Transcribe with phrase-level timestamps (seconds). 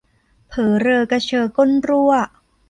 [0.47, 2.11] เผอเรอกระเชอก้นรั่ว